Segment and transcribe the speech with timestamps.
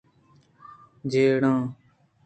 [1.11, 1.57] جیڑان